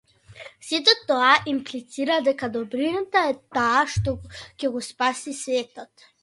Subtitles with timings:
[0.67, 4.15] Сето тоа имплицира дека добрината е таа што
[4.57, 6.09] ќе го спаси светот.